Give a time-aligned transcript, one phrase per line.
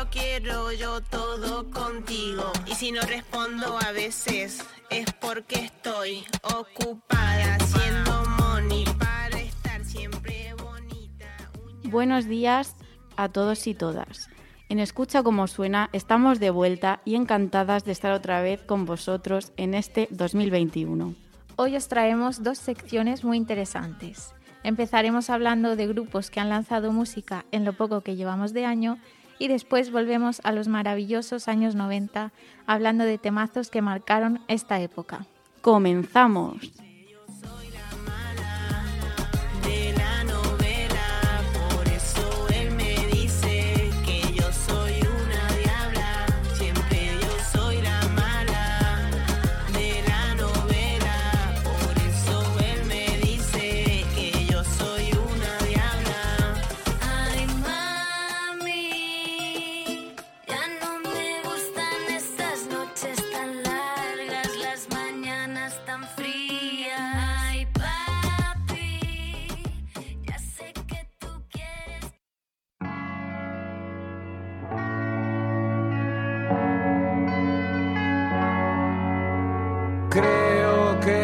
[0.00, 2.50] Lo quiero yo todo contigo.
[2.66, 10.54] Y si no respondo a veces es porque estoy ocupada haciendo money para estar siempre
[10.54, 11.50] bonita.
[11.84, 12.76] Buenos días
[13.16, 14.30] a todos y todas.
[14.70, 19.52] En Escucha como suena, estamos de vuelta y encantadas de estar otra vez con vosotros
[19.58, 21.14] en este 2021.
[21.56, 24.32] Hoy os traemos dos secciones muy interesantes.
[24.62, 28.98] Empezaremos hablando de grupos que han lanzado música en lo poco que llevamos de año
[29.40, 32.30] y después volvemos a los maravillosos años 90
[32.66, 35.26] hablando de temazos que marcaron esta época.
[35.62, 36.70] ¡Comenzamos!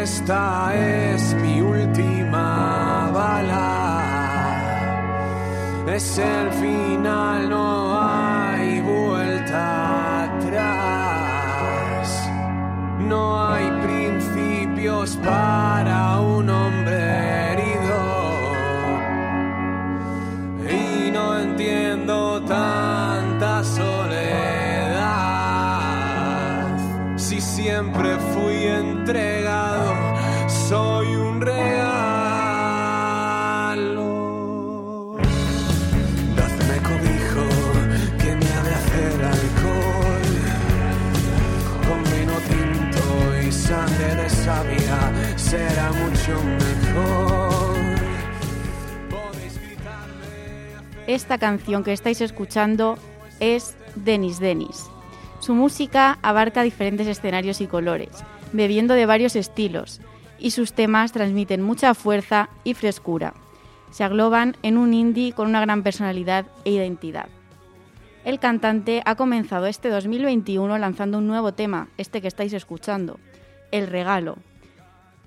[0.07, 3.65] Esta es mi última bala.
[5.89, 7.69] Es el final, no
[8.09, 12.07] hay vuelta atrás.
[13.01, 13.46] No
[51.07, 52.99] Esta canción que estáis escuchando
[53.39, 54.87] es Denis Denis.
[55.39, 58.11] Su música abarca diferentes escenarios y colores,
[58.53, 60.01] bebiendo de varios estilos,
[60.39, 63.35] y sus temas transmiten mucha fuerza y frescura.
[63.93, 67.29] Se agloban en un indie con una gran personalidad e identidad.
[68.25, 73.21] El cantante ha comenzado este 2021 lanzando un nuevo tema, este que estáis escuchando,
[73.71, 74.39] El Regalo.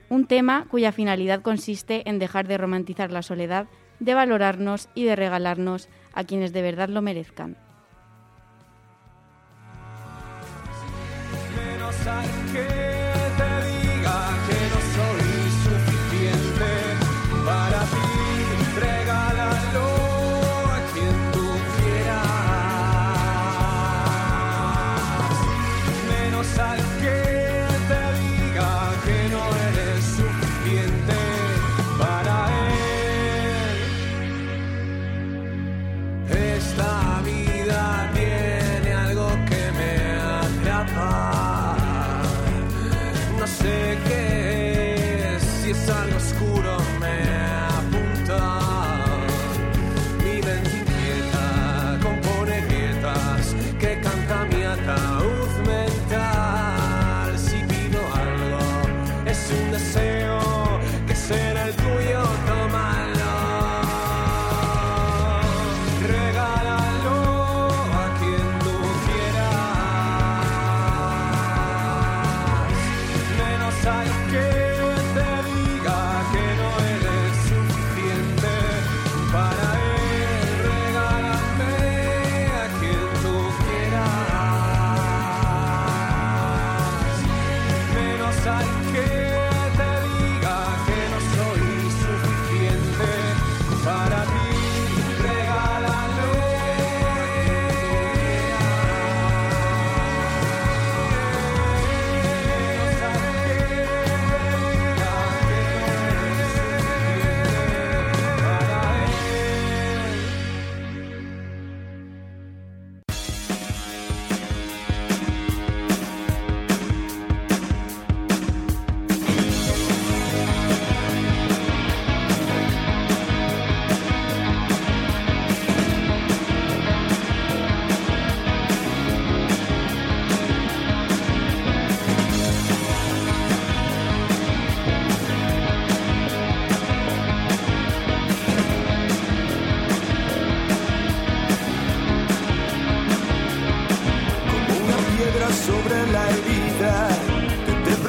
[0.10, 3.68] Un tema cuya finalidad consiste en dejar de romantizar la soledad,
[4.00, 7.58] de valorarnos y de regalarnos a quienes de verdad lo merezcan.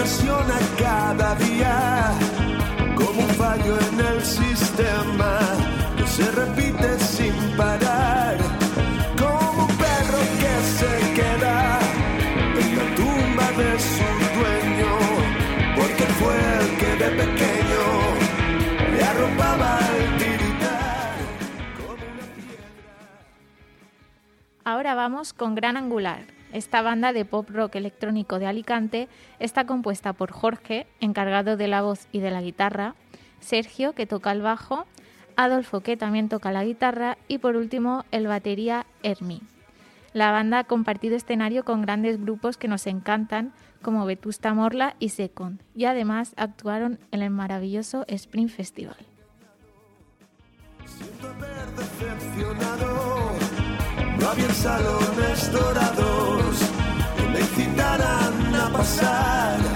[0.01, 2.13] Presiona cada día
[2.97, 5.39] como un fallo en el sistema
[5.97, 8.37] que se repite sin parar.
[9.19, 11.79] Como un perro que se queda
[12.61, 14.09] en la tumba de su
[14.39, 14.93] dueño,
[15.77, 17.85] porque fue el que de pequeño
[18.95, 21.13] le arropaba el tiritar.
[21.79, 22.25] Como una
[24.65, 26.40] Ahora vamos con Gran Angular.
[26.53, 29.09] Esta banda de pop rock electrónico de Alicante
[29.39, 32.95] está compuesta por Jorge, encargado de la voz y de la guitarra,
[33.41, 34.87] Sergio, que toca el bajo,
[35.37, 39.43] Adolfo, que también toca la guitarra, y por último el batería Hermi.
[40.13, 45.11] La banda ha compartido escenario con grandes grupos que nos encantan, como Vetusta Morla y
[45.11, 48.97] Second, y además actuaron en el maravilloso Spring Festival.
[54.21, 56.59] No había salones dorados
[57.17, 59.70] que me incitaran a pasar.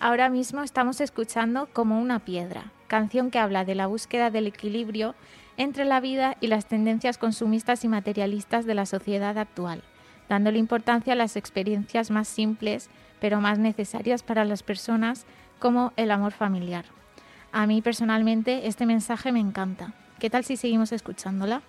[0.00, 5.16] Ahora mismo estamos escuchando Como una piedra, canción que habla de la búsqueda del equilibrio
[5.56, 9.82] entre la vida y las tendencias consumistas y materialistas de la sociedad actual,
[10.28, 12.90] dándole importancia a las experiencias más simples
[13.20, 15.26] pero más necesarias para las personas
[15.58, 16.84] como el amor familiar.
[17.50, 19.94] A mí personalmente este mensaje me encanta.
[20.20, 21.62] ¿Qué tal si seguimos escuchándola?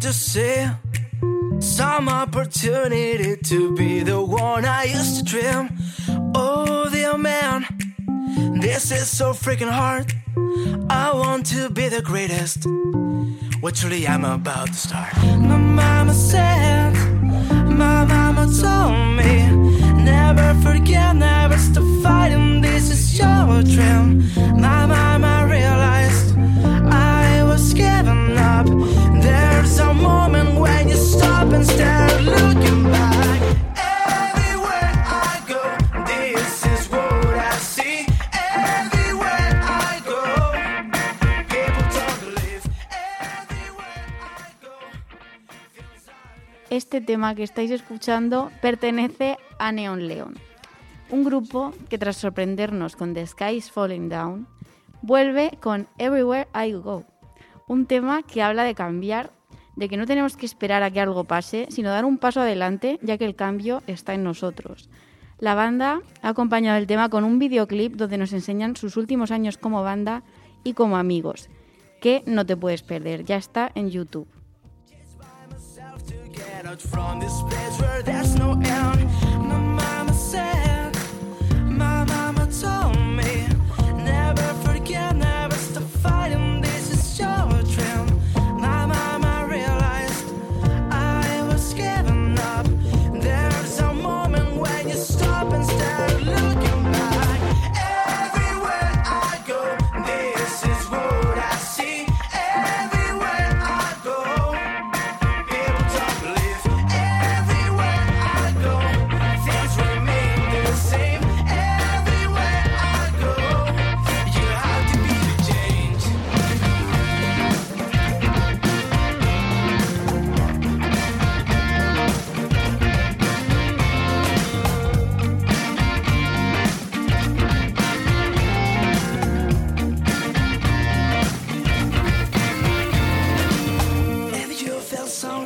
[0.00, 0.66] To see.
[1.60, 5.70] some opportunity to be the one I used to dream.
[6.34, 7.66] Oh, dear man,
[8.60, 10.12] this is so freaking hard.
[10.90, 12.66] I want to be the greatest.
[13.60, 15.16] What truly I'm about to start.
[15.16, 16.92] My mama said,
[17.66, 19.63] my mama told me,
[46.94, 50.34] Este tema que estáis escuchando pertenece a Neon Leon,
[51.10, 54.46] un grupo que tras sorprendernos con The Sky is Falling Down,
[55.02, 57.02] vuelve con Everywhere I Go,
[57.66, 59.32] un tema que habla de cambiar,
[59.74, 63.00] de que no tenemos que esperar a que algo pase, sino dar un paso adelante,
[63.02, 64.88] ya que el cambio está en nosotros.
[65.40, 69.58] La banda ha acompañado el tema con un videoclip donde nos enseñan sus últimos años
[69.58, 70.22] como banda
[70.62, 71.48] y como amigos,
[72.00, 74.28] que no te puedes perder, ya está en YouTube.
[76.66, 79.23] Out from this place where there's no end.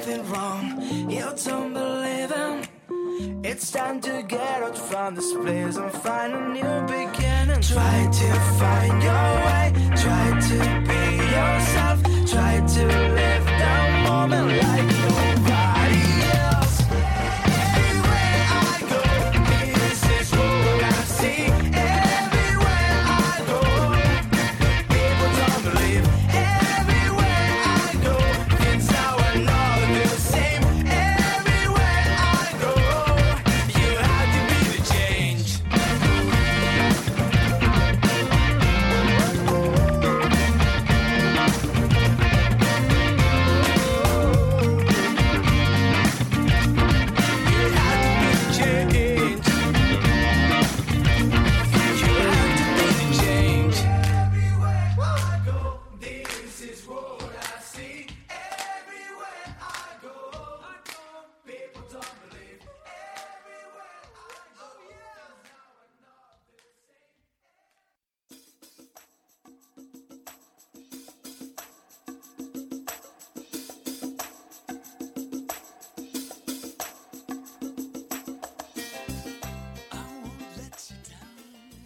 [0.08, 1.10] nothing wrong.
[1.10, 3.44] You don't believe him.
[3.44, 7.60] It's time to get out from this place and find a new beginning.
[7.60, 9.66] Try to find your way.
[10.02, 11.02] Try to be
[11.36, 12.02] yourself.
[12.32, 12.86] Try to
[13.18, 13.74] live the
[14.08, 15.38] moment like you.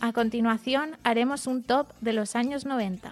[0.02, 3.11] A continuación haremos un top de los años 90.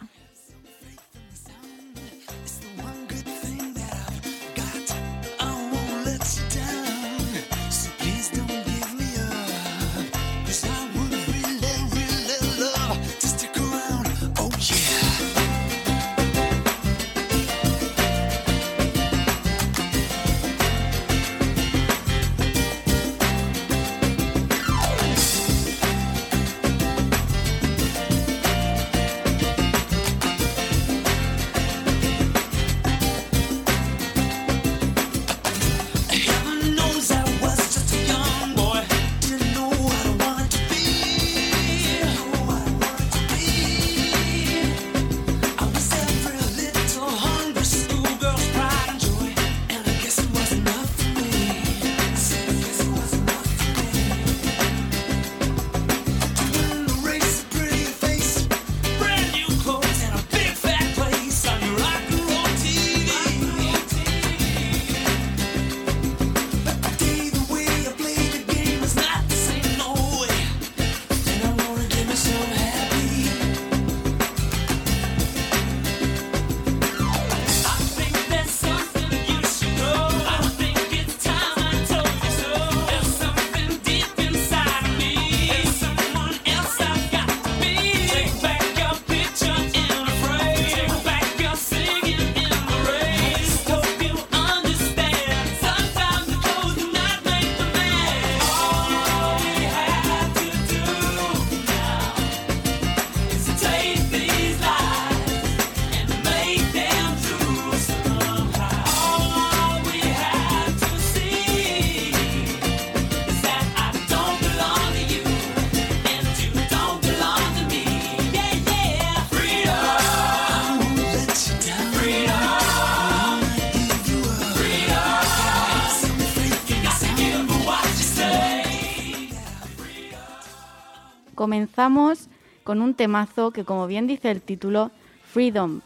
[131.60, 132.30] comenzamos
[132.64, 134.90] con un temazo que, como bien dice el título,
[135.30, 135.82] Freedom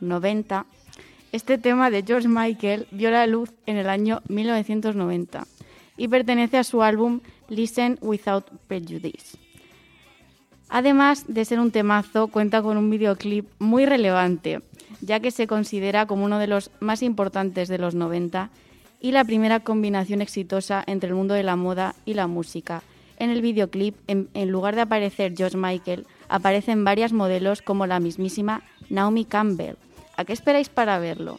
[0.00, 0.66] 90.
[1.32, 5.46] Este tema de George Michael vio la luz en el año 1990
[5.96, 9.38] y pertenece a su álbum Listen Without Prejudice.
[10.68, 14.60] Además de ser un temazo, cuenta con un videoclip muy relevante,
[15.00, 18.50] ya que se considera como uno de los más importantes de los 90
[19.00, 22.82] y la primera combinación exitosa entre el mundo de la moda y la música,
[23.18, 28.62] en el videoclip, en, lugar de aparecer George Michael, aparecen varias modelos como la mismísima
[28.90, 29.76] Naomi Campbell.
[30.16, 31.38] ¿A qué esperáis para verlo?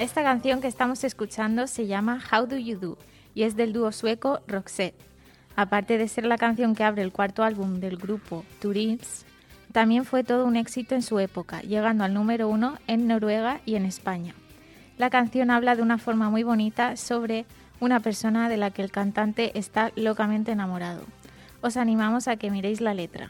[0.00, 2.98] Esta canción que estamos escuchando se llama How Do You Do
[3.34, 4.98] y es del dúo sueco Roxette.
[5.56, 9.26] Aparte de ser la canción que abre el cuarto álbum del grupo Turims,
[9.72, 13.74] también fue todo un éxito en su época, llegando al número uno en Noruega y
[13.74, 14.34] en España.
[14.96, 17.44] La canción habla de una forma muy bonita sobre
[17.78, 21.02] una persona de la que el cantante está locamente enamorado.
[21.60, 23.28] Os animamos a que miréis la letra.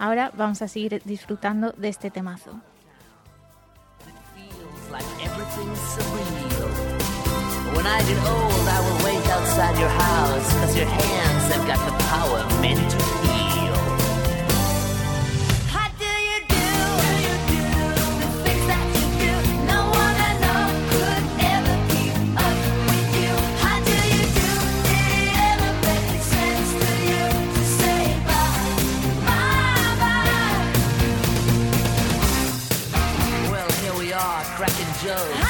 [0.00, 2.60] Ahora vamos a seguir disfrutando de este temazo.
[7.82, 11.84] When I get old, I will wait outside your house, cause your hands have got
[11.84, 13.74] the power meant to heal.
[15.66, 16.70] How do you do?
[18.22, 19.34] The things that you do,
[19.66, 20.62] no one I know
[20.94, 22.54] could ever keep up
[22.86, 23.34] with you.
[23.58, 24.50] How do you do?
[24.86, 28.78] Did it ever make sense to you to say bye,
[29.26, 30.70] bye, bye?
[33.50, 35.41] Well, here we are, cracking jokes.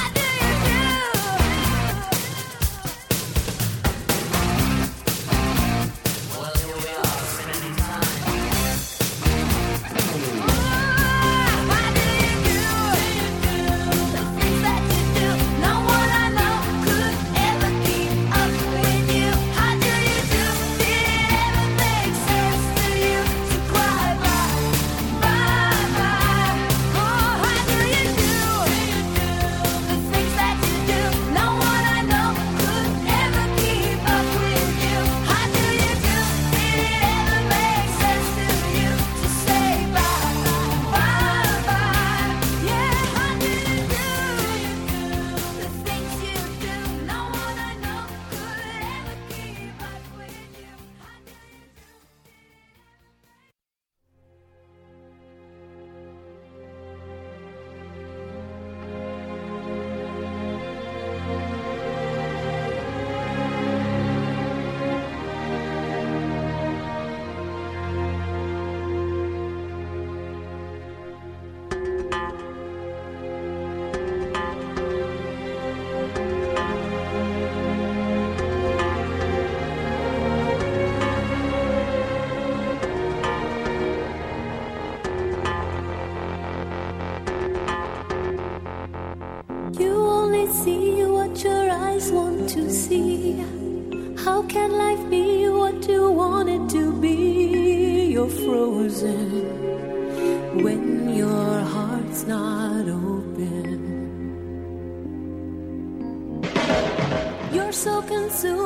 [108.12, 108.61] 愿宿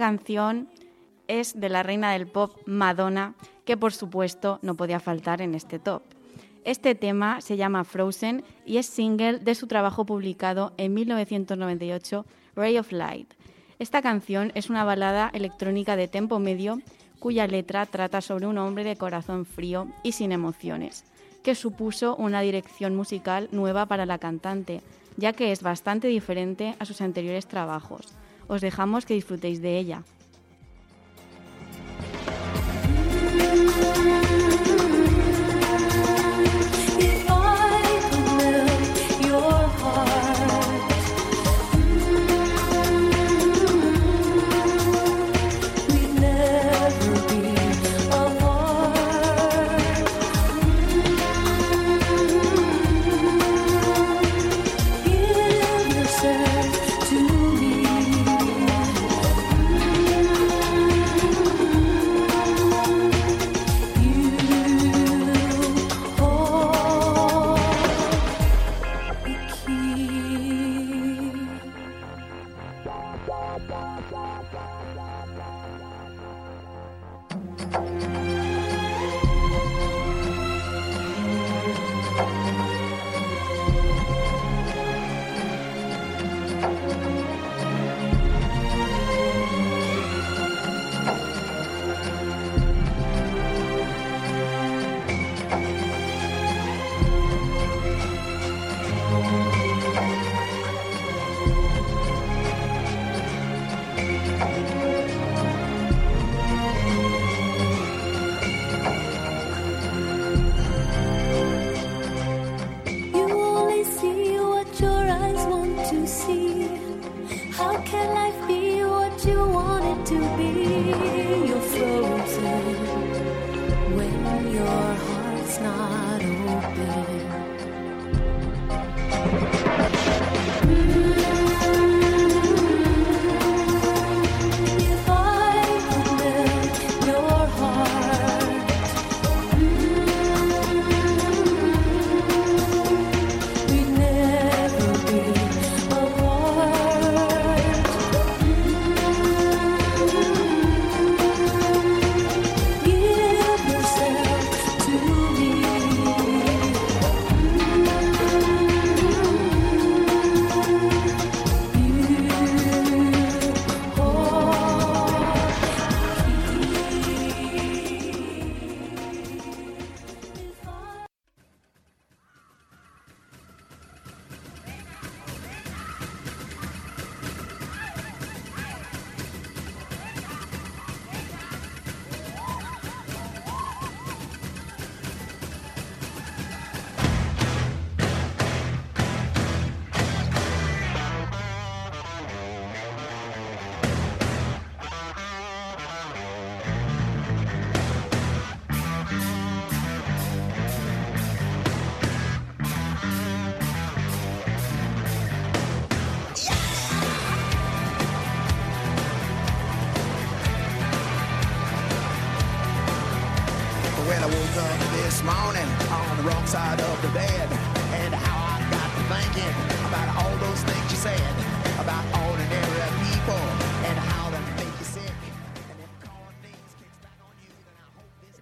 [0.00, 0.68] canción
[1.28, 3.34] es de la reina del pop Madonna,
[3.64, 6.02] que por supuesto no podía faltar en este top.
[6.64, 12.78] Este tema se llama Frozen y es single de su trabajo publicado en 1998, Ray
[12.78, 13.32] of Light.
[13.78, 16.80] Esta canción es una balada electrónica de tempo medio
[17.18, 21.04] cuya letra trata sobre un hombre de corazón frío y sin emociones,
[21.42, 24.82] que supuso una dirección musical nueva para la cantante,
[25.16, 28.14] ya que es bastante diferente a sus anteriores trabajos.
[28.50, 30.02] Os dejamos que disfrutéis de ella.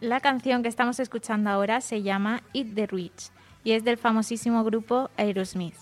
[0.09, 3.31] La canción que estamos escuchando ahora se llama Eat the Rich
[3.63, 5.75] y es del famosísimo grupo Aerosmith.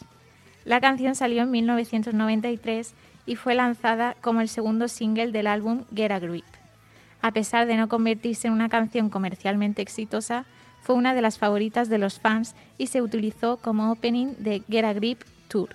[0.65, 2.93] La canción salió en 1993
[3.25, 6.45] y fue lanzada como el segundo single del álbum Get a Grip.
[7.23, 10.45] A pesar de no convertirse en una canción comercialmente exitosa,
[10.83, 14.87] fue una de las favoritas de los fans y se utilizó como opening de Get
[14.87, 15.69] a Grip Tour.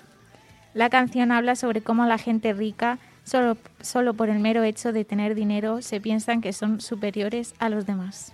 [0.74, 5.06] La canción habla sobre cómo la gente rica, solo, solo por el mero hecho de
[5.06, 8.34] tener dinero, se piensan que son superiores a los demás.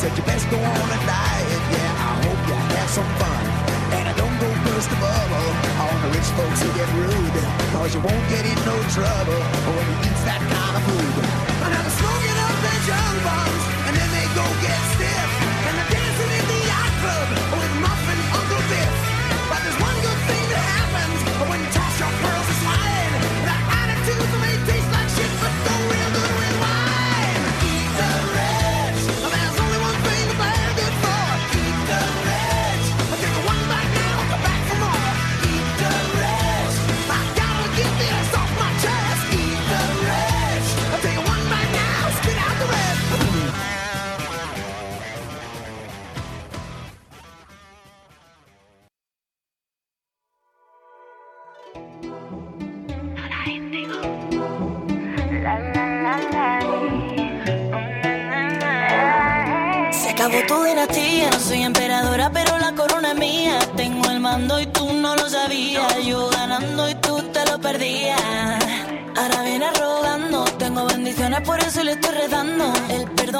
[0.00, 3.44] Said, You best go on a diet, yeah, I hope you have some fun.
[4.00, 7.36] And I don't go burst the bubble on the rich folks who get rude.
[7.76, 9.40] Cause you won't get in no trouble
[9.76, 11.24] when you eat that kind of food.
[11.64, 13.59] And I'm smoking up their junk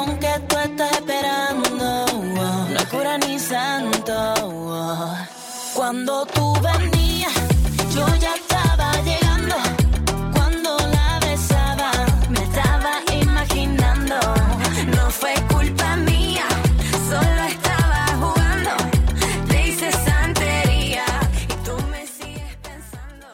[0.01, 2.05] Que tú estás esperando,
[2.69, 4.33] no cura ni santo.
[5.75, 7.33] Cuando tú venías,
[7.93, 9.55] yo ya estaba llegando.
[10.33, 11.91] Cuando la besaba,
[12.29, 14.15] me estaba imaginando.
[14.95, 16.45] No fue culpa mía,
[17.09, 18.71] solo estaba jugando.
[19.49, 21.05] Te hice santería
[21.43, 23.27] y tú me sigues pensando.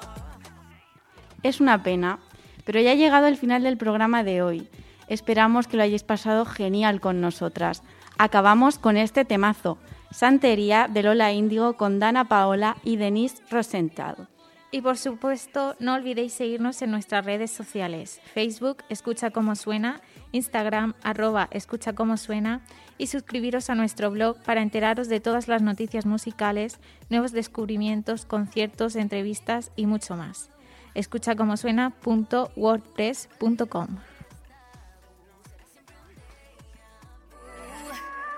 [1.44, 2.20] Es una pena,
[2.66, 4.70] pero ya ha llegado el final del programa de hoy.
[5.08, 7.84] Esperamos que lo hayáis pasado genial con nosotras.
[8.18, 9.78] Acabamos con este temazo,
[10.12, 14.28] Santería de Lola Índigo con Dana Paola y Denise Rosenthal.
[14.70, 20.02] Y por supuesto, no olvidéis seguirnos en nuestras redes sociales, Facebook, Escucha Cómo Suena,
[20.34, 22.60] Instagram, arroba Escucha Suena,
[22.98, 28.98] y suscribiros a nuestro blog para enteraros de todas las noticias musicales, nuevos descubrimientos, conciertos,
[28.98, 30.50] entrevistas y mucho más.
[30.96, 33.88] escuchacomosuena.wordpress.com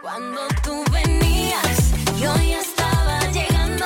[0.01, 3.85] Cuando tú venías, yo ya estaba llegando.